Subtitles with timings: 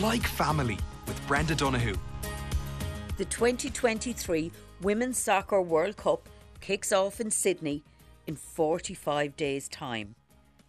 [0.00, 1.96] Like family with Brenda Donohue.
[3.18, 6.30] The 2023 Women's Soccer World Cup
[6.62, 7.82] kicks off in Sydney
[8.26, 10.14] in 45 days' time.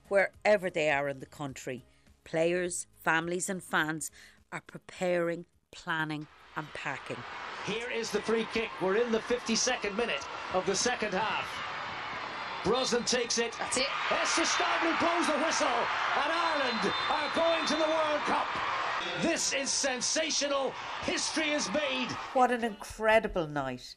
[0.10, 1.86] Wherever they are in the country,
[2.26, 4.12] players, families, and fans
[4.52, 6.28] are preparing, planning,
[6.58, 7.24] and packing.
[7.66, 8.70] Here is the free kick.
[8.82, 11.48] We're in the 52nd minute of the second half.
[12.66, 13.54] Brosnan takes it.
[13.58, 13.88] That's it.
[14.12, 18.48] Esther Staubli blows the whistle, and Ireland are going to the World Cup.
[19.22, 20.74] This is sensational.
[21.04, 22.10] History is made.
[22.34, 23.96] What an incredible night.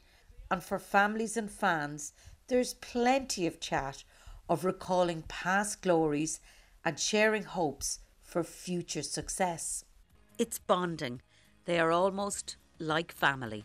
[0.51, 2.12] And for families and fans,
[2.48, 4.05] there's plenty of chat
[4.48, 6.41] of recalling past glories
[6.84, 9.84] and sharing hopes for future success.
[10.38, 11.23] It's bonding.
[11.65, 13.65] They are almost like family.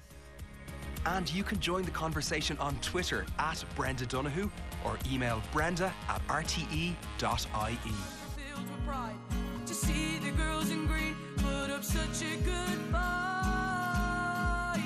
[1.06, 4.50] And you can join the conversation on Twitter at Brenda Donohue
[4.86, 6.96] or email brenda at rte.ie.
[11.82, 14.82] put up such a good fight.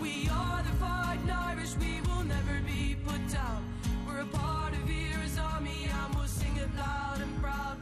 [0.00, 3.64] We are the fighting Irish, we will never be put down.
[4.06, 7.78] We're a part of Vera's army and we'll sing it loud and proud.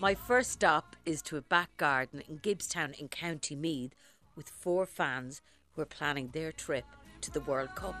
[0.00, 3.94] My first stop is to a back garden in Gibbstown in County Meath
[4.36, 5.42] with four fans
[5.74, 6.84] who are planning their trip
[7.22, 7.96] to the World Cup.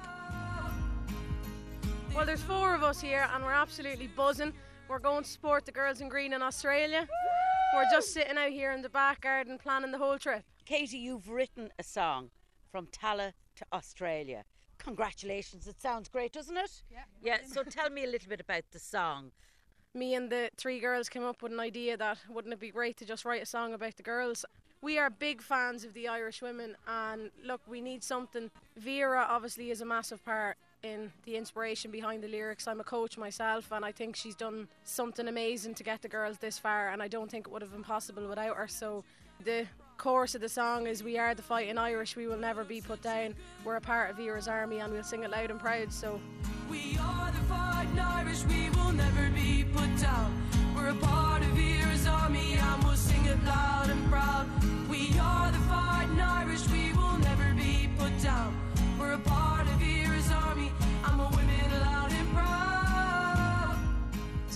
[2.14, 4.52] Well, there's four of us here, and we're absolutely buzzing.
[4.88, 7.06] We're going to support the girls in green in Australia.
[7.74, 10.44] We're just sitting out here in the back garden planning the whole trip.
[10.64, 12.30] Katie, you've written a song
[12.72, 14.44] from Tallaght to Australia.
[14.78, 16.82] Congratulations, it sounds great, doesn't it?
[16.90, 17.00] Yeah.
[17.22, 19.32] Yeah, so tell me a little bit about the song.
[19.94, 22.96] Me and the three girls came up with an idea that wouldn't it be great
[22.96, 24.46] to just write a song about the girls?
[24.80, 28.50] We are big fans of the Irish women, and look, we need something.
[28.76, 32.68] Vera obviously is a massive part in the inspiration behind the lyrics.
[32.68, 36.38] I'm a coach myself, and I think she's done something amazing to get the girls
[36.38, 38.68] this far, and I don't think it would have been possible without her.
[38.68, 39.04] So,
[39.44, 42.80] the chorus of the song is We are the fighting Irish, we will never be
[42.80, 43.34] put down.
[43.64, 45.92] We're a part of Vera's army, and we'll sing it loud and proud.
[45.92, 46.20] So,
[46.70, 50.48] We are the fighting Irish, we will never be put down.
[50.76, 54.46] We're a part of Vera's army and we'll sing it loud and proud.
[54.88, 58.56] We are the fighting Irish, we will never be put down.
[58.98, 59.57] We're a part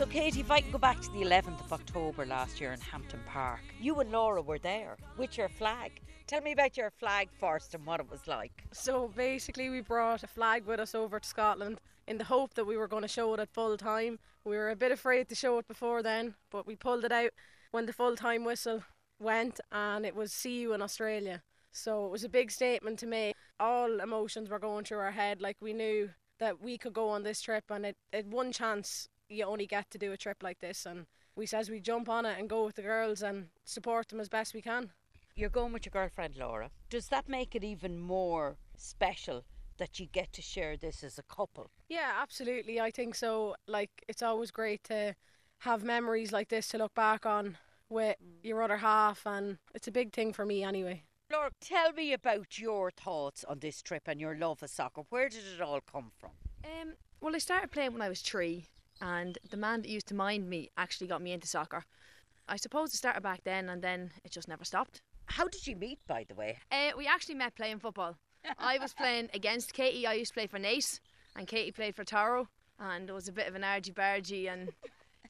[0.02, 2.80] So, Katie, if I can go back to the 11th of October last year in
[2.80, 6.00] Hampden Park, you and Laura were there with your flag.
[6.26, 8.64] Tell me about your flag first and what it was like.
[8.72, 12.64] So basically, we brought a flag with us over to Scotland in the hope that
[12.64, 14.18] we were going to show it at full time.
[14.44, 17.30] We were a bit afraid to show it before then, but we pulled it out
[17.70, 18.82] when the full time whistle
[19.20, 23.06] went, and it was "See you in Australia." So it was a big statement to
[23.06, 23.34] make.
[23.58, 27.22] All emotions were going through our head, like we knew that we could go on
[27.22, 30.58] this trip, and it, it one chance you only get to do a trip like
[30.60, 31.06] this, and
[31.36, 34.28] we says we jump on it and go with the girls and support them as
[34.28, 34.90] best we can.
[35.34, 36.70] You're going with your girlfriend, Laura.
[36.90, 39.44] Does that make it even more special
[39.78, 41.70] that you get to share this as a couple?
[41.88, 42.80] Yeah, absolutely.
[42.80, 43.56] I think so.
[43.66, 45.14] Like, it's always great to
[45.60, 47.56] have memories like this to look back on
[47.88, 51.04] with your other half, and it's a big thing for me anyway.
[51.32, 55.00] Laura, tell me about your thoughts on this trip and your love of soccer.
[55.08, 56.32] Where did it all come from?
[56.62, 58.66] Um, well, I started playing when I was three,
[59.00, 61.84] and the man that used to mind me actually got me into soccer.
[62.46, 65.00] I suppose it started back then, and then it just never stopped.
[65.24, 66.58] How did you meet, by the way?
[66.70, 68.18] Uh, we actually met playing football.
[68.58, 70.06] I was playing against Katie.
[70.06, 71.00] I used to play for Naas,
[71.34, 72.48] and Katie played for Taro,
[72.78, 74.68] and it was a bit of an argy bargy, and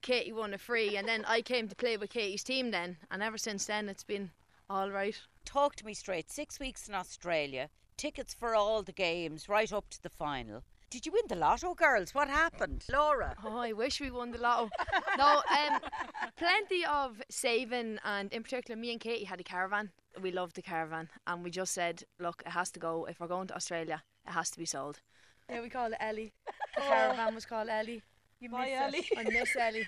[0.00, 3.22] Katie won a free, and then I came to play with Katie's team then, and
[3.22, 4.32] ever since then it's been
[4.68, 5.20] all right.
[5.44, 6.30] Talk to me straight.
[6.30, 10.62] Six weeks in Australia, tickets for all the games, right up to the final.
[10.91, 12.14] Did you win the lotto, girls?
[12.14, 12.84] What happened?
[12.92, 13.34] Laura.
[13.42, 14.69] Oh, I wish we won the lotto.
[15.16, 15.80] no, um,
[16.36, 19.91] plenty of saving, and in particular, me and Katie had a caravan.
[20.20, 23.06] We loved the caravan, and we just said, look, it has to go.
[23.06, 25.00] If we're going to Australia, it has to be sold.
[25.48, 26.32] Yeah, we called it Ellie.
[26.74, 28.03] The caravan was called Ellie.
[28.41, 29.06] You Bye, miss Ellie.
[29.12, 29.19] It.
[29.19, 29.86] I miss Ellie.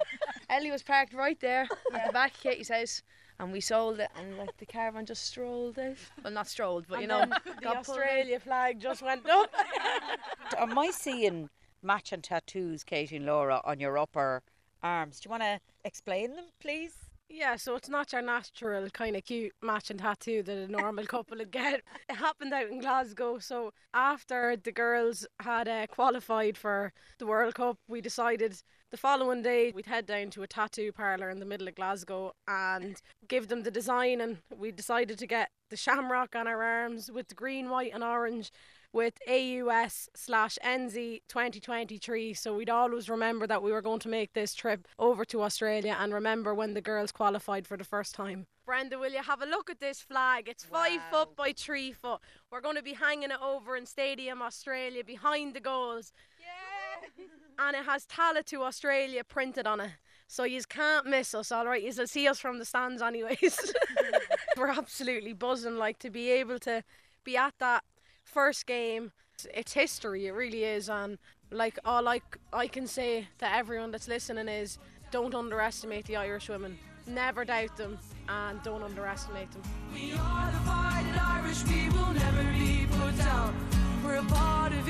[0.50, 3.02] Ellie was parked right there at the back of Katie's house,
[3.38, 5.96] and we sold it, and like the caravan just strolled out.
[6.22, 8.04] Well, not strolled, but you know, And then the got pulled out.
[8.04, 9.50] Australia flag just went up.
[10.58, 11.50] Am I seeing
[11.82, 14.42] matching tattoos, Katie and Laura, on your upper
[14.82, 15.20] arms?
[15.20, 16.94] Do you want to explain them, please?
[17.28, 21.38] Yeah, so it's not your natural kind of cute matching tattoo that a normal couple
[21.38, 21.80] would get.
[22.08, 23.38] It happened out in Glasgow.
[23.38, 28.62] So after the girls had uh, qualified for the World Cup, we decided
[28.94, 32.32] the following day we'd head down to a tattoo parlour in the middle of Glasgow
[32.46, 34.20] and give them the design.
[34.20, 38.04] And we decided to get the shamrock on our arms with the green, white, and
[38.04, 38.52] orange
[38.92, 42.34] with AUS slash NZ 2023.
[42.34, 45.96] So we'd always remember that we were going to make this trip over to Australia
[45.98, 48.46] and remember when the girls qualified for the first time.
[48.64, 50.48] Brenda, will you have a look at this flag?
[50.48, 52.20] It's five foot by three foot.
[52.48, 56.12] We're going to be hanging it over in Stadium Australia behind the goals.
[56.38, 57.24] Yeah.
[57.58, 59.90] And it has Tallaght to Australia printed on it.
[60.26, 61.82] So you can't miss us, all right?
[61.82, 63.72] You'll see us from the stands, anyways.
[64.56, 66.82] We're absolutely buzzing, like to be able to
[67.24, 67.84] be at that
[68.24, 69.12] first game.
[69.50, 70.88] It's- history, it really is.
[70.88, 71.18] And
[71.50, 72.20] like all I,
[72.52, 74.78] I can say to everyone that's listening is
[75.10, 76.78] don't underestimate the Irish women.
[77.06, 77.98] Never doubt them
[78.28, 79.62] and don't underestimate them.
[79.92, 81.62] We are the fighting Irish,
[81.92, 83.54] will never be put down.
[84.02, 84.88] We're a part of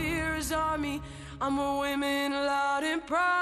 [0.53, 1.01] army,
[1.41, 3.35] and we're women loud and proud.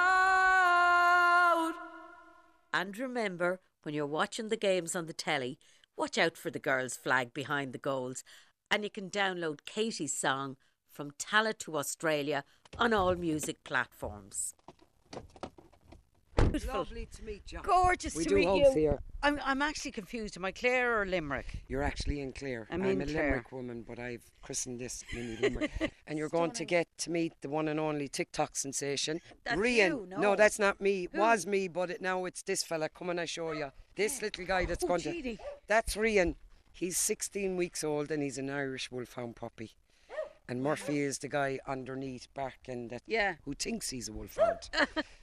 [2.72, 5.58] And remember, when you're watching the games on the telly,
[5.96, 8.24] watch out for the girls' flag behind the goals.
[8.70, 10.56] And you can download Katie's song
[10.90, 12.44] from Tallaght to Australia
[12.78, 14.54] on all music platforms.
[16.50, 16.78] Beautiful.
[16.78, 17.60] Lovely to meet you.
[17.62, 18.80] Gorgeous We to do meet hugs you.
[18.80, 18.98] here.
[19.22, 20.36] I'm, I'm actually confused.
[20.36, 21.62] Am I Clare or Limerick?
[21.68, 22.66] You're actually in Clare.
[22.70, 23.24] I'm I'm, in a Clare.
[23.24, 25.70] Limerick woman, but I've christened this mini Limerick.
[26.06, 29.88] and you're going to get to meet the one and only TikTok sensation, That's Rian.
[29.88, 30.36] you, no.
[30.36, 31.04] that's not me.
[31.04, 32.88] It was me, but it, now it's this fella.
[32.88, 33.70] Come on, I show you.
[33.96, 35.36] This little guy that's Oh, going Jeannie.
[35.36, 35.42] to.
[35.66, 36.34] That's Rian.
[36.72, 39.72] He's 16 weeks old and he's an Irish Wolfhound puppy.
[40.48, 43.36] And Murphy is the guy underneath barking that Yeah.
[43.44, 44.68] who thinks he's a wolfhound.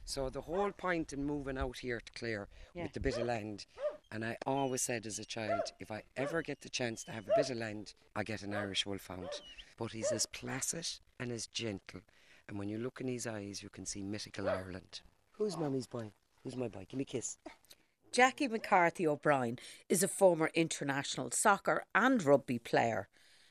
[0.05, 2.83] so the whole point in moving out here to Clare Yeah.
[2.83, 3.65] with the bit of land,
[4.11, 7.27] and I always said as a child, if I ever get the chance to have
[7.27, 9.29] a bit of land, I get an Irish wolfhound.
[9.77, 10.87] But he's as placid
[11.19, 12.01] and as gentle,
[12.47, 15.01] and when you look in his eyes, you can see mythical Ireland.
[15.33, 16.11] Who's mummy's boy?
[16.43, 16.85] Who's my boy?
[16.89, 17.37] Give me a kiss.
[18.11, 23.07] Jackie McCarthy O'Brien is a former international soccer and rugby player.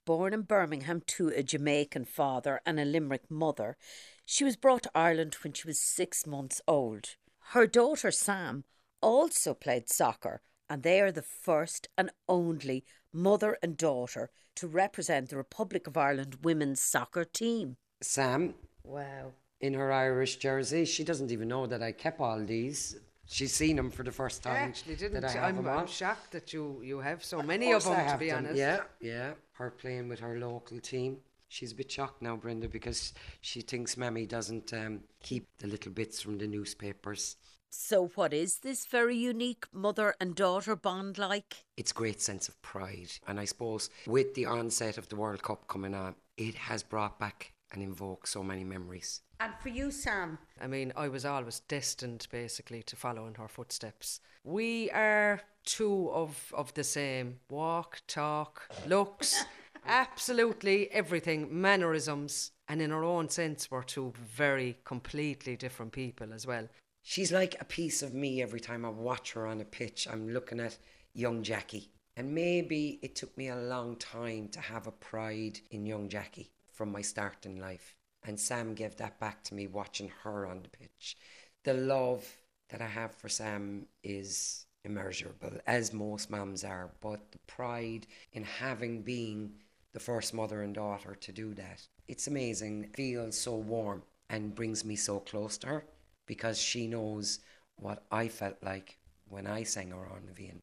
[0.09, 3.77] Born in Birmingham to a Jamaican father and a Limerick mother,
[4.25, 7.17] she was brought to Ireland when she was six months old.
[7.51, 8.65] Her daughter Sam
[9.03, 15.29] also played soccer, and they are the first and only mother and daughter to represent
[15.29, 17.77] the Republic of Ireland women's soccer team.
[18.01, 19.33] Sam, Wow.
[19.61, 22.97] in her Irish jersey, she doesn't even know that I kept all these.
[23.31, 24.69] She's seen them for the first I time.
[24.71, 25.21] actually didn't.
[25.21, 27.97] That I have I'm, 'em I'm shocked that you, you have so many of course
[27.97, 28.39] them, I to be them.
[28.39, 28.57] honest.
[28.59, 29.33] Yeah, yeah.
[29.53, 31.19] Her playing with her local team.
[31.51, 35.93] She's a bit shocked now, Brenda, because she thinks Mammy doesn't um, keep the little
[35.93, 37.37] bits from the newspapers.
[37.71, 41.65] So, what is this very unique mother and daughter bond like?
[41.77, 43.11] It's great sense of pride.
[43.27, 47.19] And I suppose with the onset of the World Cup coming on, it has brought
[47.19, 49.20] back and invoked so many memories.
[49.41, 53.49] And for you, Sam, I mean, I was always destined basically to follow in her
[53.49, 54.20] footsteps.
[54.43, 59.44] We are two of, of the same walk, talk, looks,
[59.87, 62.50] absolutely everything, mannerisms.
[62.69, 66.69] And in our own sense, we're two very completely different people as well.
[67.03, 70.09] She's like a piece of me every time I watch her on a pitch.
[70.11, 70.76] I'm looking at
[71.14, 71.91] young Jackie.
[72.17, 76.50] And maybe it took me a long time to have a pride in young Jackie
[76.79, 77.97] from my start in life.
[78.25, 81.17] And Sam gave that back to me watching her on the pitch.
[81.65, 82.25] The love
[82.69, 86.91] that I have for Sam is immeasurable, as most mums are.
[87.01, 89.55] But the pride in having been
[89.93, 92.91] the first mother and daughter to do that, it's amazing.
[92.95, 95.85] Feels so warm and brings me so close to her
[96.27, 97.41] because she knows
[97.75, 98.99] what I felt like
[99.29, 100.61] when I sang her on Vian.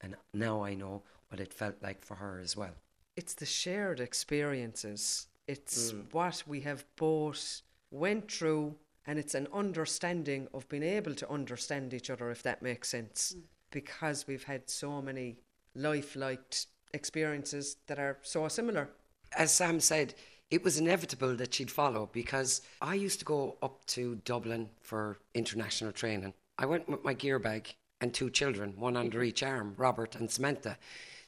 [0.00, 2.74] And now I know what it felt like for her as well.
[3.16, 5.28] It's the shared experiences.
[5.46, 6.00] It's hmm.
[6.12, 11.92] what we have both went through, and it's an understanding of being able to understand
[11.94, 13.42] each other, if that makes sense, hmm.
[13.70, 15.36] because we've had so many
[15.74, 16.54] life-like
[16.92, 18.88] experiences that are so similar.
[19.36, 20.14] As Sam said,
[20.50, 25.18] it was inevitable that she'd follow because I used to go up to Dublin for
[25.34, 26.34] international training.
[26.58, 29.28] I went with my gear bag and two children, one under mm-hmm.
[29.28, 30.78] each arm, Robert and Samantha.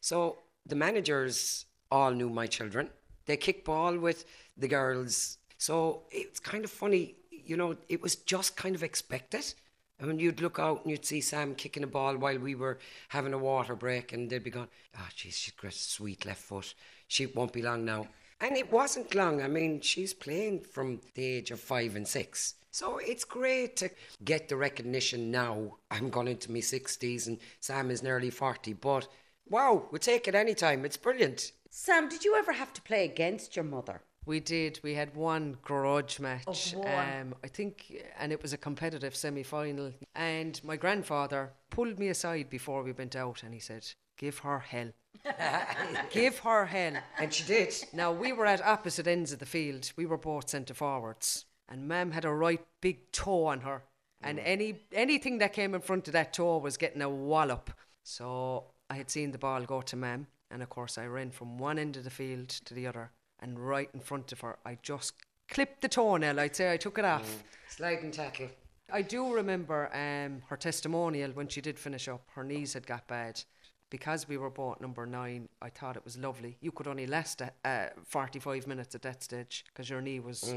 [0.00, 2.90] So the managers all knew my children.
[3.26, 4.24] They kick ball with
[4.56, 5.38] the girls.
[5.58, 9.54] So it's kind of funny, you know, it was just kind of expected.
[9.98, 12.78] And when you'd look out and you'd see Sam kicking a ball while we were
[13.08, 16.26] having a water break, and they'd be going, "Oh, ah, jeez, she's got a sweet
[16.26, 16.74] left foot.
[17.08, 19.40] She won't be long now." And it wasn't long.
[19.40, 22.56] I mean, she's playing from the age of five and six.
[22.70, 23.88] So it's great to
[24.22, 25.78] get the recognition now.
[25.90, 28.74] I'm going into my 60s and Sam is nearly 40.
[28.74, 29.08] But
[29.48, 30.84] wow, we'll take it anytime.
[30.84, 31.52] It's brilliant.
[31.70, 34.02] Sam, did you ever have to play against your mother?
[34.26, 34.80] We did.
[34.82, 36.74] We had one grudge match.
[36.74, 36.86] one.
[36.88, 39.92] Um, I think, and it was a competitive semi final.
[40.16, 43.86] And my grandfather pulled me aside before we went out and he said,
[44.18, 44.90] Give her hell.
[46.10, 46.94] Give her hell.
[47.18, 47.74] And she did.
[47.92, 49.92] Now, we were at opposite ends of the field.
[49.96, 51.44] We were both centre forwards.
[51.68, 53.82] And Mam had a right big toe on her.
[54.22, 57.70] And any anything that came in front of that toe was getting a wallop.
[58.02, 60.26] So I had seen the ball go to Mam.
[60.50, 63.10] And of course, I ran from one end of the field to the other.
[63.40, 65.14] And right in front of her, I just
[65.48, 66.40] clipped the toenail.
[66.40, 67.44] I'd say I took it off.
[67.68, 68.48] Sliding tackle.
[68.92, 72.22] I do remember um, her testimonial when she did finish up.
[72.34, 73.42] Her knees had got bad.
[73.88, 76.56] Because we were both number nine, I thought it was lovely.
[76.60, 80.52] You could only last uh, uh, 45 minutes at that stage because your knee was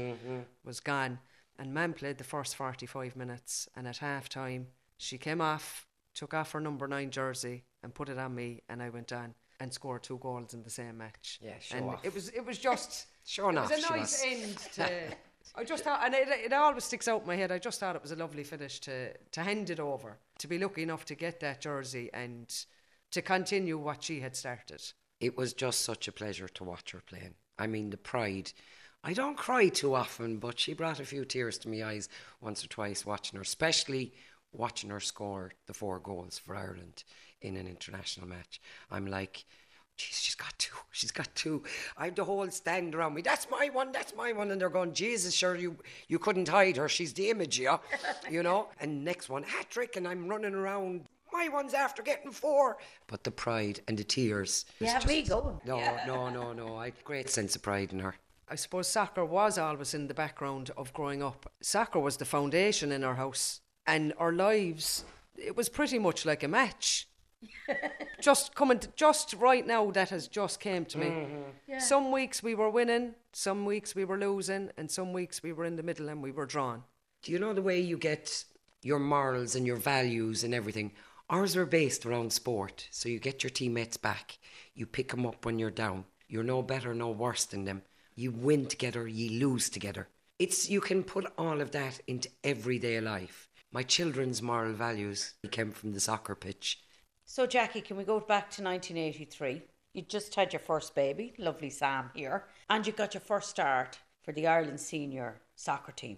[0.64, 1.20] was gone.
[1.56, 3.68] And Mam played the first 45 minutes.
[3.76, 4.68] And at half time,
[4.98, 8.62] she came off, took off her number nine jersey, and put it on me.
[8.68, 11.38] And I went on and scored two goals in the same match.
[11.42, 12.04] Yeah, show and off.
[12.04, 14.90] it was it was just Showing it off, was a nice end to.
[15.54, 17.52] I just thought, and it, it always sticks out in my head.
[17.52, 20.58] I just thought it was a lovely finish to to hand it over, to be
[20.58, 22.52] lucky enough to get that jersey and
[23.12, 24.82] to continue what she had started.
[25.20, 27.34] It was just such a pleasure to watch her playing.
[27.58, 28.52] I mean, the pride.
[29.02, 32.08] I don't cry too often, but she brought a few tears to my eyes
[32.40, 34.12] once or twice watching her, especially
[34.52, 37.04] watching her score the four goals for Ireland
[37.42, 38.60] in an international match.
[38.90, 39.44] I'm like,
[40.00, 40.74] Jeez, she's got two.
[40.92, 41.62] She's got two.
[41.98, 43.20] I have the whole stand around me.
[43.20, 43.92] That's my one.
[43.92, 44.50] That's my one.
[44.50, 45.76] And they're going, Jesus, sure you
[46.08, 46.88] you couldn't hide her.
[46.88, 47.78] She's the image, yeah,
[48.30, 48.68] you know.
[48.80, 51.04] And next one, hat trick, and I'm running around.
[51.32, 52.78] My one's after getting four.
[53.08, 54.64] But the pride and the tears.
[54.80, 55.60] Yeah, me going.
[55.66, 56.76] No, no, no, no.
[56.76, 58.14] I great sense of pride in her.
[58.48, 61.52] I suppose soccer was always in the background of growing up.
[61.60, 65.04] Soccer was the foundation in our house, and our lives.
[65.36, 67.06] It was pretty much like a match.
[68.20, 71.06] just coming, to, just right now, that has just came to me.
[71.06, 71.78] Mm-hmm.
[71.78, 75.64] Some weeks we were winning, some weeks we were losing, and some weeks we were
[75.64, 76.84] in the middle and we were drawn.
[77.22, 78.44] Do you know the way you get
[78.82, 80.92] your morals and your values and everything?
[81.28, 82.88] Ours are based around sport.
[82.90, 84.38] So you get your teammates back.
[84.74, 86.04] You pick them up when you're down.
[86.28, 87.82] You're no better, no worse than them.
[88.16, 90.08] You win together, you lose together.
[90.38, 93.48] It's you can put all of that into everyday life.
[93.72, 96.80] My children's moral values came from the soccer pitch.
[97.32, 99.62] So, Jackie, can we go back to 1983?
[99.92, 104.00] You just had your first baby, lovely Sam here, and you got your first start
[104.24, 106.16] for the Ireland senior soccer team.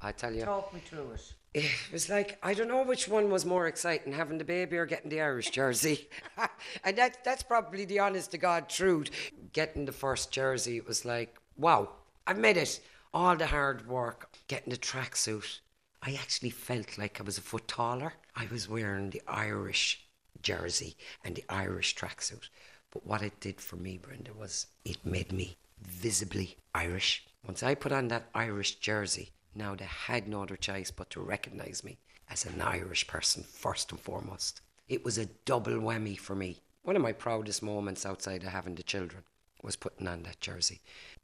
[0.00, 0.42] I tell you.
[0.46, 1.34] Talk me through it.
[1.54, 4.86] It was like I don't know which one was more exciting, having the baby or
[4.86, 6.08] getting the Irish jersey.
[6.84, 9.10] and that that's probably the honest to God truth.
[9.52, 11.90] Getting the first jersey it was like, wow,
[12.26, 12.80] I've made it.
[13.12, 15.60] All the hard work, getting the tracksuit.
[16.02, 18.14] I actually felt like I was a foot taller.
[18.34, 20.03] I was wearing the Irish
[20.44, 22.48] jersey and the Irish tracksuit.
[22.92, 27.26] But what it did for me, Brenda, was it made me visibly Irish.
[27.44, 31.20] Once I put on that Irish jersey, now they had no other choice but to
[31.20, 31.98] recognise me
[32.30, 34.60] as an Irish person first and foremost.
[34.88, 36.62] It was a double whammy for me.
[36.82, 39.24] One of my proudest moments outside of having the children
[39.62, 40.80] was putting on that jersey.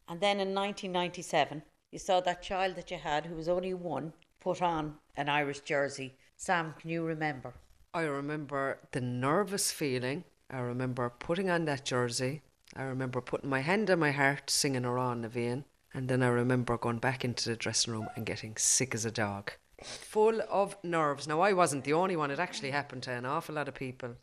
[0.08, 4.12] And then in 1997, you saw that child that you had, who was only one,
[4.40, 6.14] put on an Irish jersey.
[6.36, 7.52] Sam, can you remember?
[7.92, 10.22] I remember the nervous feeling.
[10.48, 12.42] I remember putting on that jersey.
[12.76, 15.64] I remember putting my hand on my heart, singing Amhrán na bhFiann.
[15.92, 19.10] And then I remember going back into the dressing room and getting sick as a
[19.10, 19.50] dog.
[19.82, 21.26] Full of nerves.
[21.26, 22.30] Now, I wasn't the only one.
[22.30, 24.14] It actually happened to an awful lot of people.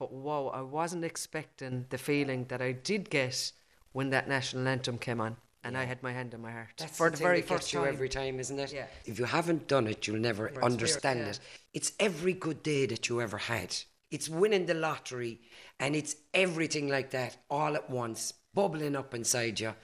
[0.00, 3.52] But whoa, I wasn't expecting the feeling that I did get
[3.92, 5.36] when that national anthem came on.
[5.64, 7.48] And I had my hand on my heart That's for the, the, thing very that
[7.48, 7.88] gets first you time.
[7.88, 8.72] every time, isn't it?
[8.72, 8.86] Yeah.
[9.04, 11.26] If you haven't done it, you'll never understand yeah.
[11.26, 11.40] it.
[11.72, 13.76] It's every good day that you ever had.
[14.10, 15.40] It's winning the lottery,
[15.78, 19.74] and it's everything like that all at once, bubbling up inside you,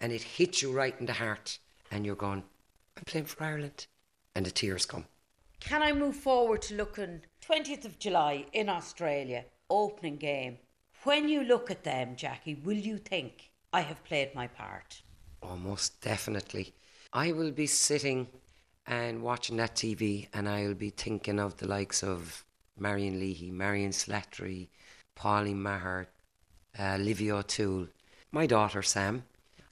[0.00, 1.58] and it hits you right in the heart,
[1.90, 2.42] and you're going,
[2.96, 3.86] "I'm playing for Ireland,"
[4.34, 5.04] and the tears come.
[5.60, 10.58] Can I move forward to looking 20th of July in Australia, opening game?
[11.04, 15.02] When you look at them, Jackie, will you think I have played my part?
[15.42, 16.74] Almost definitely.
[17.12, 18.28] I will be sitting
[18.86, 22.44] and watching that TV, and I'll be thinking of the likes of
[22.78, 24.68] Marion Leahy, Marion Slattery,
[25.14, 26.08] Pauline Maher,
[26.78, 27.88] uh, O'Toole,
[28.32, 29.24] my daughter Sam.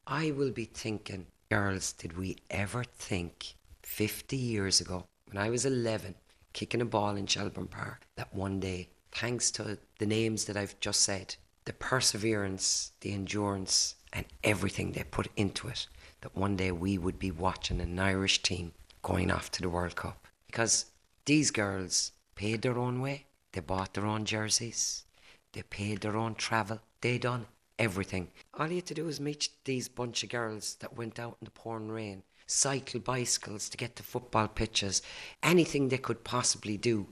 [0.06, 5.66] I will be thinking, girls, did we ever think 50 years ago, when I was
[5.66, 6.14] 11,
[6.52, 10.78] kicking a ball in Shelburne Park, that one day, thanks to the names that I've
[10.80, 15.86] just said, the perseverance, the endurance, and everything they put into it,
[16.20, 18.72] that one day we would be watching an Irish team
[19.02, 20.26] going off to the World Cup.
[20.46, 20.86] Because
[21.24, 25.04] these girls paid their own way, they bought their own jerseys,
[25.52, 27.46] they paid their own travel, they done
[27.78, 28.28] everything.
[28.54, 31.44] All you had to do was meet these bunch of girls that went out in
[31.44, 35.02] the pouring rain, cycle bicycles to get to football pitches,
[35.42, 37.06] anything they could possibly do.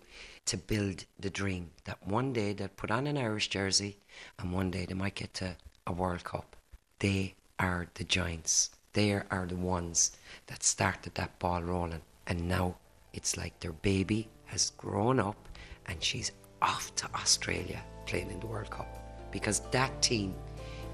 [0.46, 3.98] to build the dream that one day they'd put on an Irish jersey
[4.38, 6.56] and one day they might get to a World Cup.
[7.04, 8.70] They are the giants.
[8.94, 10.12] They are the ones
[10.46, 12.00] that started that ball rolling.
[12.26, 12.76] And now
[13.12, 15.36] it's like their baby has grown up
[15.84, 16.32] and she's
[16.62, 18.88] off to Australia playing in the World Cup
[19.30, 20.34] because that team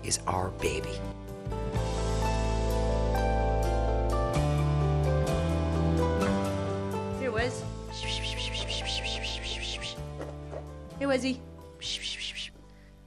[0.03, 0.91] is our baby.
[7.21, 7.63] Here, Wes.
[10.99, 11.39] Hey, Wesy.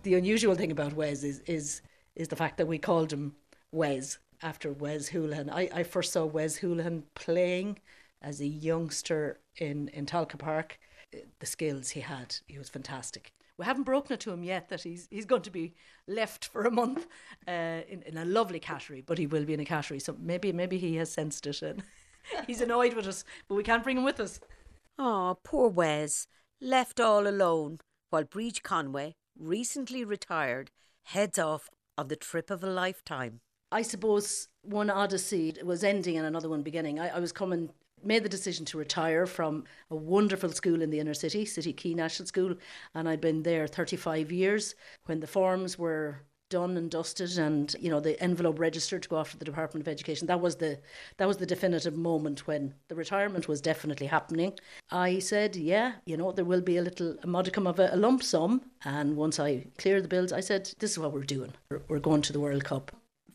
[0.03, 1.81] The unusual thing about Wes is is
[2.15, 3.36] is the fact that we called him
[3.72, 5.50] Wes after Wes Houlihan.
[5.50, 7.79] I, I first saw Wes Houlihan playing
[8.22, 10.79] as a youngster in, in Tolka Park.
[11.39, 13.34] The skills he had, he was fantastic.
[13.58, 15.75] We haven't broken it to him yet that he's he's going to be
[16.08, 17.05] left for a month
[17.48, 20.01] uh, in, in a lovely cattery, but he will be in a cattery.
[20.01, 21.84] So maybe maybe he has sensed it and
[22.48, 24.39] he's annoyed with us, but we can't bring him with us.
[24.98, 26.27] Oh, poor Wes,
[26.60, 27.79] left all alone
[28.10, 30.72] while Breach Conway, recently retired,
[31.03, 33.41] heads off on the trip of a lifetime.
[33.71, 37.00] I suppose one odyssey was ending and another one beginning.
[37.00, 37.71] I, I was coming,
[38.03, 41.93] made the decision to retire from a wonderful school in the inner city, City Quay
[41.95, 42.55] National School,
[42.93, 46.21] and I'd been there 35 years when the forms were
[46.53, 49.81] done and dusted and you know the envelope registered to go off to the Department
[49.83, 50.27] of Education.
[50.27, 50.79] That was the
[51.17, 54.51] that was the definitive moment when the retirement was definitely happening.
[54.91, 57.98] I said yeah you know there will be a little a modicum of a, a
[58.05, 58.62] lump sum.
[58.86, 61.53] And once I clear the bills I said this is what we're doing.
[61.69, 62.86] We're, we're going to the World Cup.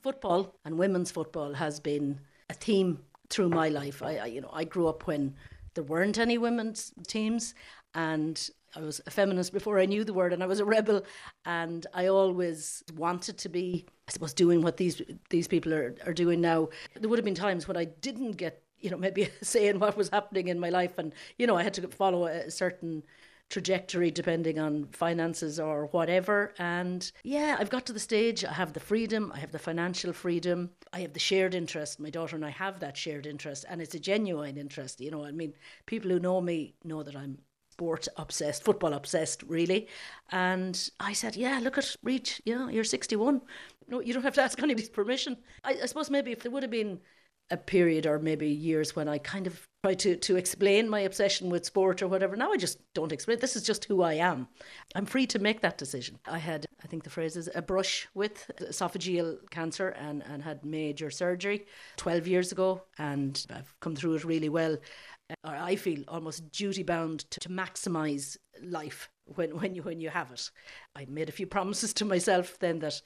[0.03, 3.99] Football and women's football has been a theme through my life.
[4.03, 5.35] I, I you know I grew up when
[5.75, 7.55] there weren't any women's teams
[7.95, 11.05] and I was a feminist before I knew the word, and I was a rebel,
[11.45, 16.13] and I always wanted to be, I suppose, doing what these these people are, are
[16.13, 16.69] doing now.
[16.95, 20.11] There would have been times when I didn't get, you know, maybe saying what was
[20.11, 23.03] happening in my life, and you know, I had to follow a certain
[23.51, 26.53] trajectory depending on finances or whatever.
[26.59, 28.45] And yeah, I've got to the stage.
[28.45, 29.33] I have the freedom.
[29.35, 30.71] I have the financial freedom.
[30.93, 31.99] I have the shared interest.
[31.99, 35.01] My daughter and I have that shared interest, and it's a genuine interest.
[35.01, 35.55] You know, I mean,
[35.87, 37.39] people who know me know that I'm
[37.79, 39.87] sport obsessed, football obsessed, really.
[40.33, 43.41] And I said, Yeah, look at Reach, you know, you're 61.
[43.87, 45.37] No, you don't have to ask anybody's permission.
[45.63, 46.99] I, I suppose maybe if there would have been
[47.51, 51.49] a period or maybe years when I kind of tried to, to explain my obsession
[51.49, 52.37] with sport or whatever.
[52.37, 53.39] Now I just don't explain.
[53.39, 54.49] This is just who I am.
[54.95, 56.19] I'm free to make that decision.
[56.27, 60.63] I had, I think the phrase is, a brush with esophageal cancer and, and had
[60.65, 61.65] major surgery
[61.97, 62.83] 12 years ago.
[62.99, 64.77] And I've come through it really well
[65.45, 70.11] or I feel almost duty bound to, to maximise life when, when you when you
[70.11, 70.51] have it.
[70.97, 73.01] I made a few promises to myself then that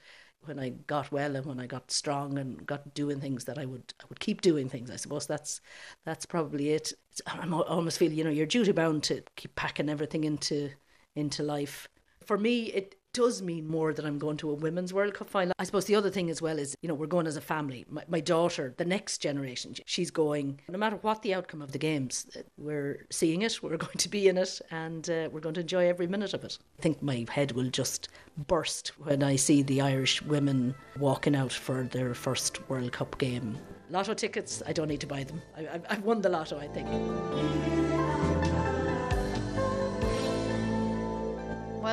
[0.45, 3.65] when I got well and when I got strong and got doing things that I
[3.65, 4.89] would I would keep doing things.
[4.89, 5.61] I suppose that's
[6.05, 6.93] that's probably it.
[7.11, 10.69] It's, I almost feel you know you're duty bound to keep packing everything into
[11.15, 11.87] into life.
[12.25, 15.53] For me, it does mean more that I'm going to a women's World Cup final.
[15.59, 17.85] I suppose the other thing as well is, you know, we're going as a family.
[17.89, 21.77] My, my, daughter, the next generation, she's going, no matter what the outcome of the
[21.77, 22.25] games,
[22.57, 25.87] we're seeing it, we're going to be in it, and uh, we're going to enjoy
[25.87, 26.57] every minute of it.
[26.79, 28.09] I think my head will just
[28.47, 33.57] burst when I see the Irish women walking out for their first World Cup game.
[33.89, 35.41] Lotto tickets, I don't need to buy them.
[35.55, 37.92] I, I've won the lotto, I think.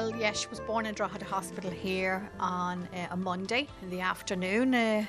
[0.00, 4.00] Well, yeah, she was born in Drogheda Hospital here on uh, a Monday in the
[4.00, 4.74] afternoon.
[4.74, 5.04] Uh,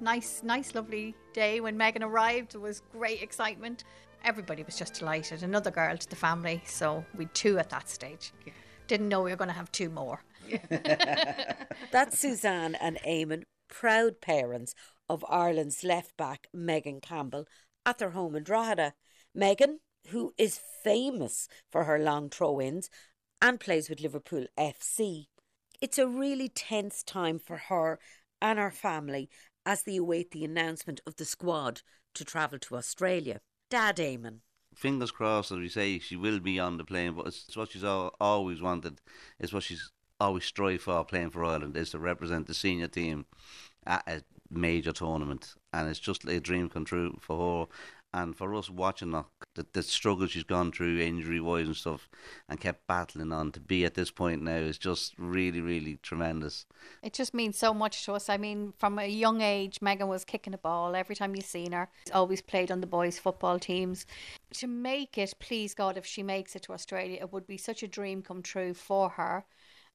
[0.00, 2.56] nice, nice, lovely day when Megan arrived.
[2.56, 3.84] It was great excitement.
[4.24, 5.44] Everybody was just delighted.
[5.44, 8.32] Another girl to the family, so we two at that stage.
[8.88, 10.24] Didn't know we were going to have two more.
[11.92, 14.74] That's Suzanne and Eamon, proud parents
[15.08, 17.46] of Ireland's left back Megan Campbell
[17.86, 18.94] at their home in Drogheda.
[19.32, 22.90] Megan, who is famous for her long throw ins,
[23.44, 25.26] and plays with Liverpool FC.
[25.82, 27.98] It's a really tense time for her
[28.40, 29.28] and her family
[29.66, 31.82] as they await the announcement of the squad
[32.14, 33.42] to travel to Australia.
[33.68, 34.38] Dad Eamon.
[34.74, 37.84] Fingers crossed, as we say, she will be on the plane, but it's what she's
[37.84, 39.02] always wanted.
[39.38, 43.26] It's what she's always strived for playing for Ireland, is to represent the senior team
[43.86, 45.52] at a major tournament.
[45.70, 47.74] And it's just a dream come true for her
[48.14, 49.24] and for us watching her,
[49.56, 52.08] the, the struggle she's gone through injury wise and stuff
[52.48, 56.64] and kept battling on to be at this point now is just really really tremendous.
[57.02, 58.28] It just means so much to us.
[58.28, 61.72] I mean from a young age megan was kicking a ball every time you've seen
[61.72, 61.90] her.
[62.06, 64.06] She's always played on the boys football teams.
[64.54, 67.82] To make it please god if she makes it to australia it would be such
[67.82, 69.44] a dream come true for her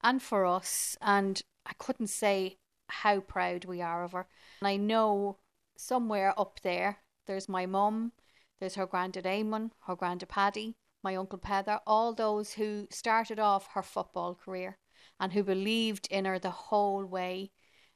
[0.04, 0.98] and for us.
[1.02, 2.58] And i couldn't say
[2.90, 4.28] how proud we are of her.
[4.60, 5.38] And i know
[5.78, 6.98] somewhere up there
[7.30, 8.12] there's my mum,
[8.60, 13.70] there's her granddad Eamon, her granddad Paddy, my uncle Peather, all those who started off
[13.74, 14.80] her football career
[15.20, 17.52] and who believed in her the whole way.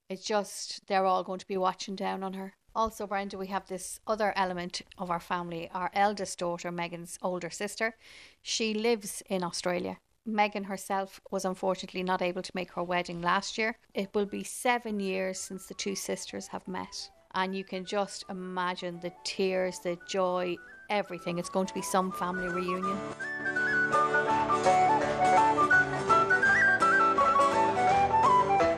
[0.08, 2.54] It's just they're all going to be watching down on her.
[2.76, 5.68] Also, Brenda, we have this other element of our family.
[5.74, 7.96] Our eldest daughter, Megan's older sister,
[8.44, 9.98] she lives in Australia.
[10.28, 13.78] Megan herself was unfortunately not able to make her wedding last year.
[13.96, 17.10] It will be seven years since the two sisters have met.
[17.36, 20.56] And you can just imagine the tears, the joy,
[20.90, 21.40] everything.
[21.40, 22.98] It's going to be some family reunion.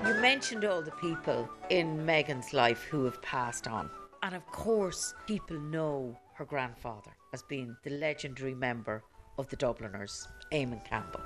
[0.08, 3.90] You mentioned all the people in Megan's life who have passed on.
[4.24, 9.04] And of course, people know her grandfather as being the legendary member
[9.38, 11.20] of the Dubliners, Eamon Campbell.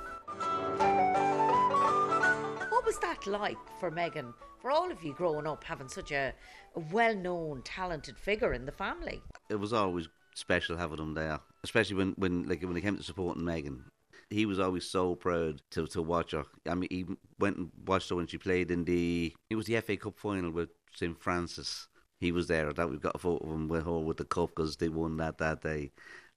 [2.69, 6.33] What was that like for Megan, for all of you growing up, having such a,
[6.75, 9.21] a well known, talented figure in the family?
[9.49, 13.03] It was always special having him there, especially when, when like when it came to
[13.03, 13.85] supporting Megan.
[14.29, 16.45] He was always so proud to, to watch her.
[16.67, 17.05] I mean, he
[17.39, 20.51] went and watched her when she played in the it was the FA Cup final
[20.51, 21.87] with St Francis.
[22.19, 22.71] He was there.
[22.73, 25.17] That we've got a photo of him with her with the cup because they won
[25.17, 25.91] that that day.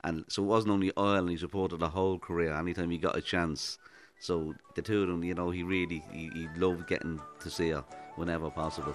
[0.04, 3.20] And so it wasn't only Ireland, he supported the whole career anytime he got a
[3.20, 3.78] chance.
[4.20, 7.70] So the two of them, you know, he really he, he loved getting to see
[7.70, 7.84] her
[8.16, 8.94] whenever possible.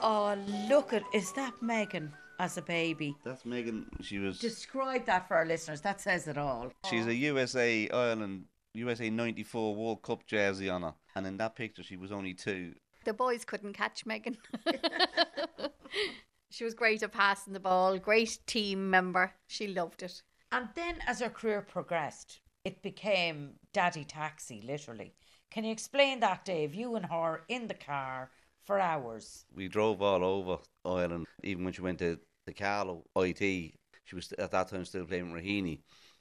[0.00, 0.36] Oh,
[0.68, 3.16] look at is that Megan as a baby?
[3.24, 3.86] That's Megan.
[4.00, 4.38] She was.
[4.38, 5.80] Describe that for our listeners.
[5.80, 6.72] That says it all.
[6.88, 11.82] She's a USA Ireland USA '94 World Cup jersey on her, and in that picture
[11.82, 12.74] she was only two.
[13.04, 14.36] The boys couldn't catch Megan.
[16.50, 19.32] she was great at passing the ball, great team member.
[19.46, 20.22] She loved it.
[20.52, 25.14] And then as her career progressed, it became daddy taxi, literally.
[25.50, 26.74] Can you explain that, Dave?
[26.74, 28.30] You and her in the car
[28.64, 29.46] for hours.
[29.54, 31.26] We drove all over Ireland.
[31.42, 35.32] Even when she went to the Carlow IT, she was at that time still playing
[35.32, 35.80] with Raheny.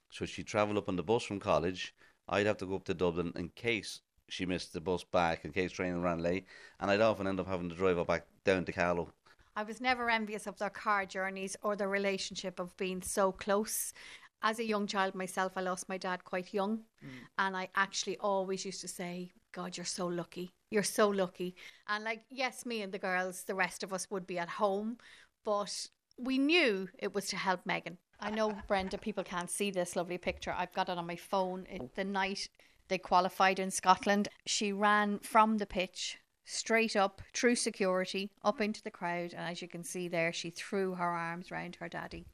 [0.10, 1.94] So she'd travel up on the bus from college.
[2.30, 5.52] I'd have to go up to Dublin in case she missed the bus back, in
[5.52, 6.46] case training ran late.
[6.80, 9.12] And I'd often end up having to drive her back down to Carlow.
[9.58, 13.92] I was never envious of their car journeys or their relationship of being so close.
[14.42, 16.80] As a young child myself, I lost my dad quite young.
[17.04, 17.10] Mm.
[17.38, 20.52] And I actually always used to say, God, you're so lucky.
[20.70, 21.56] You're so lucky.
[21.88, 24.98] And like, yes, me and the girls, the rest of us would be at home,
[25.44, 27.98] but we knew it was to help Megan.
[28.20, 30.54] I know, Brenda, people can't see this lovely picture.
[30.56, 31.66] I've got it on my phone.
[31.70, 32.50] It, the night
[32.88, 38.82] they qualified in Scotland, she ran from the pitch straight up through security up into
[38.82, 42.26] the crowd and as you can see there she threw her arms round her daddy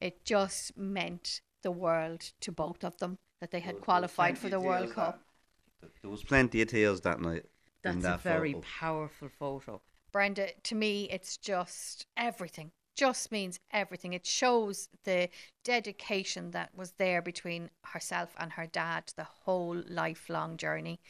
[0.00, 4.60] it just meant the world to both of them that they had qualified for the
[4.60, 5.20] world cup
[6.02, 7.46] There was plenty of tears that night.
[7.84, 8.66] in That's a very photo.
[8.80, 9.80] powerful photo.
[10.12, 12.72] Brenda, to me, it's just everything.
[12.96, 14.12] Just means everything.
[14.12, 15.30] It shows the
[15.64, 21.00] dedication that was there between herself and her dad, the whole lifelong journey.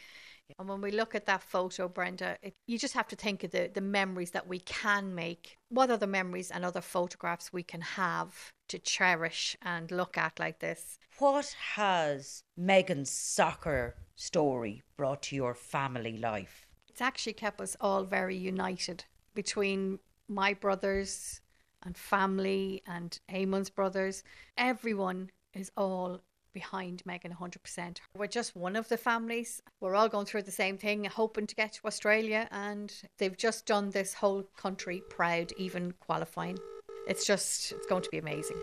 [0.59, 3.51] And when we look at that photo, Brenda, it, you just have to think of
[3.51, 5.57] the, the memories that we can make.
[5.69, 10.61] What other memories and other photographs we can have to cherish and look at like
[10.61, 10.99] this?
[11.19, 16.67] What has Megan's soccer story brought to your family life?
[16.89, 21.41] It's actually kept us all very united between my brothers
[21.83, 24.23] and family and Eamon's brothers.
[24.57, 26.21] Everyone is all
[26.53, 27.99] behind Megan 100%.
[28.17, 29.63] We're just one of the families.
[29.81, 33.67] We're all going through the same thing, hoping to get to Australia, and they've just
[33.67, 36.59] done this whole country proud, even qualifying.
[37.07, 38.57] It's just, it's going to be amazing.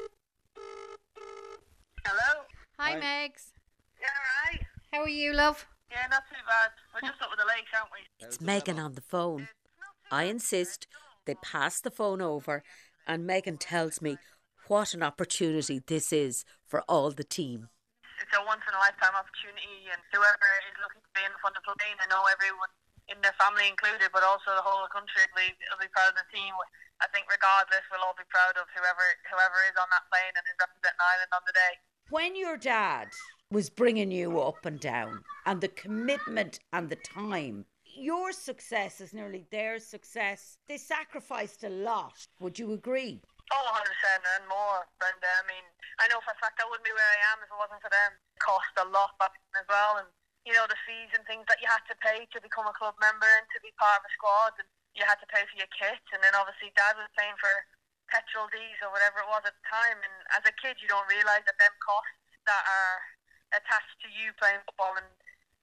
[2.05, 2.43] Hello.
[2.79, 3.51] Hi, Megs.
[3.99, 4.07] Yeah,
[4.45, 4.61] right.
[4.93, 5.65] How are you, love?
[5.91, 6.71] Yeah, not too bad.
[6.93, 8.25] We're just up with the lakes, aren't we?
[8.25, 9.47] It's Megan on the phone.
[10.11, 10.87] I insist
[11.25, 12.63] they pass the phone over,
[13.05, 14.17] and Megan tells me
[14.67, 17.69] what an opportunity this is for all the team.
[18.17, 21.41] It's a once in a lifetime opportunity, and whoever is looking to be in the
[21.41, 22.73] front of the plane, I know everyone
[23.07, 26.17] in their family included, but also the whole country will be, will be proud of
[26.17, 26.51] the team.
[26.97, 30.43] I think regardless, we'll all be proud of whoever whoever is on that plane and
[30.49, 31.73] is representing Ireland on the day.
[32.09, 33.13] When your dad
[33.53, 39.13] was bringing you up and down, and the commitment and the time, your success is
[39.13, 40.57] nearly their success.
[40.67, 42.27] They sacrificed a lot.
[42.39, 43.21] Would you agree?
[43.47, 43.87] Oh, 100%
[44.35, 45.23] and more, Brenda.
[45.23, 45.63] Uh, I mean,
[46.03, 47.87] I know for a fact I wouldn't be where I am if it wasn't for
[47.87, 48.19] them.
[48.35, 50.09] It cost a lot back then as well, and
[50.43, 52.99] you know the fees and things that you had to pay to become a club
[52.99, 55.71] member and to be part of a squad, and you had to pay for your
[55.71, 57.51] kit, and then obviously Dad was paying for
[58.11, 59.99] petrol, diesel, whatever it was at the time.
[60.03, 62.99] And as a kid, you don't realise that them costs that are
[63.55, 65.07] attached to you playing football, and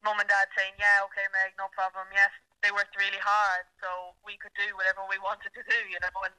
[0.00, 2.32] Mum and Dad saying, "Yeah, okay, Meg, no problem." Yes,
[2.64, 6.16] they worked really hard, so we could do whatever we wanted to do, you know,
[6.24, 6.32] and.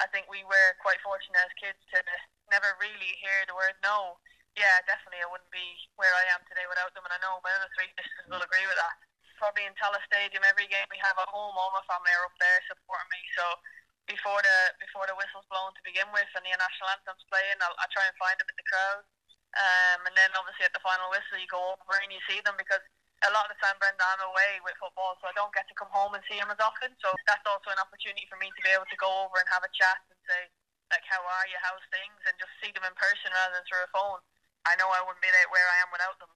[0.00, 2.00] I think we were quite fortunate as kids to
[2.48, 4.16] never really hear the word no,
[4.56, 5.64] yeah, definitely I wouldn't be
[5.96, 8.64] where I am today without them, and I know my other three sisters will agree
[8.68, 8.96] with that.
[9.40, 12.36] Probably in Tallaght Stadium, every game we have at home, all my family are up
[12.38, 13.20] there supporting me.
[13.34, 13.44] So
[14.06, 17.74] before the before the whistle's blown to begin with, and the national anthem's playing, I'll,
[17.80, 19.02] I try and find them in the crowd.
[19.52, 22.56] Um, and then obviously at the final whistle, you go over and you see them
[22.56, 22.80] because
[23.22, 25.76] a lot of the time, Brenda, I'm away with football, so I don't get to
[25.78, 26.90] come home and see them as often.
[26.98, 29.62] So that's also an opportunity for me to be able to go over and have
[29.62, 30.50] a chat and say,
[30.90, 33.86] like, how are you, how's things, and just see them in person rather than through
[33.86, 34.20] a phone.
[34.66, 36.30] I know I wouldn't be there where I am without them.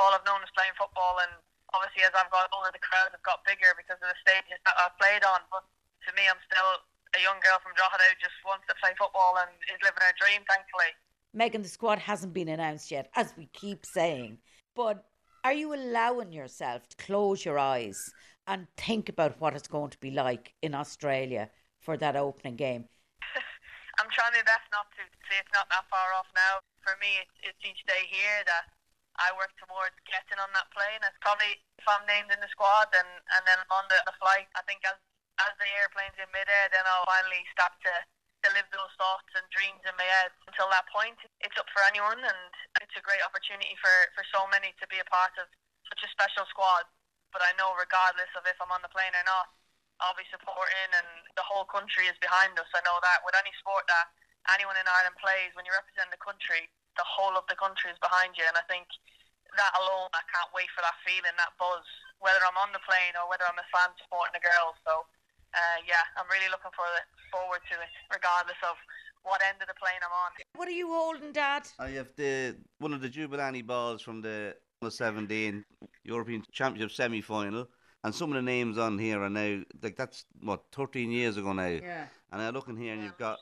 [0.00, 1.32] All I've known is playing football, and
[1.76, 4.76] obviously as I've got older, the crowds have got bigger because of the stages that
[4.80, 5.44] I've played on.
[5.52, 5.64] But
[6.08, 6.70] to me, I'm still
[7.16, 10.14] a young girl from Drogheda who just wants to play football and is living her
[10.18, 10.90] dream, thankfully.
[11.32, 14.38] Megan, the squad hasn't been announced yet, as we keep saying.
[14.74, 15.06] But
[15.44, 18.12] are you allowing yourself to close your eyes
[18.46, 21.50] and think about what it's going to be like in Australia
[21.80, 22.84] for that opening game?
[23.98, 26.60] I'm trying my best not to see it's not that far off now.
[26.84, 28.64] For me, it's, it's each day here that
[29.20, 31.00] I work towards getting on that plane.
[31.04, 34.48] It's probably if I'm named in the squad and, and then on the, the flight,
[34.56, 34.96] I think as
[35.46, 37.94] as the airplane's in midair, then I'll finally start to,
[38.44, 40.32] to live those thoughts and dreams in my head.
[40.44, 42.52] Until that point, it's up for anyone, and
[42.84, 45.50] it's a great opportunity for, for so many to be a part of
[45.90, 46.86] such a special squad.
[47.34, 49.50] But I know, regardless of if I'm on the plane or not,
[49.98, 52.70] I'll be supporting, and the whole country is behind us.
[52.70, 54.06] I know that with any sport that
[54.54, 57.98] anyone in Ireland plays, when you represent the country, the whole of the country is
[57.98, 58.46] behind you.
[58.46, 58.86] And I think
[59.58, 61.82] that alone, I can't wait for that feeling, that buzz,
[62.22, 64.78] whether I'm on the plane or whether I'm a fan supporting the girls.
[64.86, 65.04] So
[65.52, 66.86] uh, yeah, I'm really looking for
[67.34, 68.78] forward to it, regardless of
[69.22, 70.30] what end of the plane I'm on.
[70.56, 71.68] What are you holding, Dad?
[71.78, 75.64] I have the one of the Jabulani balls from the under 17
[76.04, 77.68] European Championship semi final.
[78.02, 81.52] And some of the names on here are now like that's what 13 years ago
[81.52, 81.66] now.
[81.66, 82.06] Yeah.
[82.32, 83.38] And I look in here and you've got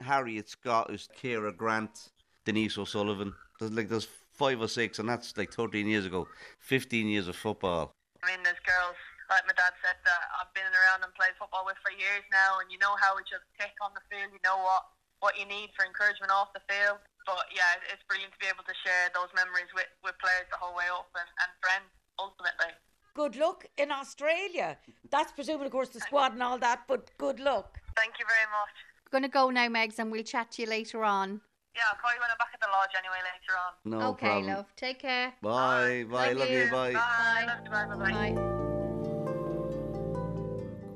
[0.00, 2.10] Harriet Scott, who's Ciara Grant,
[2.44, 3.32] Denise O'Sullivan.
[3.58, 6.28] There's like there's five or six, and that's like 13 years ago.
[6.60, 7.92] 15 years of football.
[8.22, 8.96] I mean, there's girls
[9.30, 12.62] like my dad said that I've been around and played football with for years now,
[12.62, 14.30] and you know how each other tick on the field.
[14.30, 14.86] You know what
[15.20, 16.98] what you need for encouragement off the field.
[17.24, 20.58] But yeah, it's brilliant to be able to share those memories with, with players the
[20.60, 22.72] whole way up and, and friends ultimately.
[23.14, 24.78] Good luck in Australia.
[25.10, 27.80] That's presuming, of course, the squad and all that, but good luck.
[27.96, 28.74] Thank you very much.
[29.04, 31.40] We're going to go now, Megs, and we'll chat to you later on.
[31.74, 33.72] Yeah, I'll call you when I'm back at the lodge anyway later on.
[33.84, 34.54] No okay, problem.
[34.54, 34.66] love.
[34.76, 35.32] Take care.
[35.42, 36.04] Bye.
[36.10, 36.26] Bye.
[36.26, 36.58] Thank Love you.
[36.60, 36.70] you.
[36.70, 36.92] Bye.
[36.92, 37.44] Bye.
[37.46, 37.86] Love you, bye.
[37.86, 38.32] Bye.
[38.32, 38.56] Bye.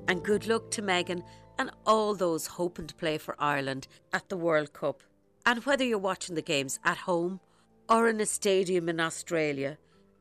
[0.08, 1.22] And good luck to Megan
[1.60, 5.02] and all those hoping to play for Ireland at the World Cup.
[5.44, 7.38] And whether you're watching the games at home
[7.86, 9.76] or in a stadium in Australia,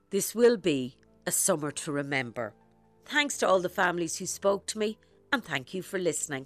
[0.10, 2.54] this will be a summer to remember.
[3.06, 4.98] Thanks to all the families who spoke to me,
[5.32, 6.46] and thank you for listening.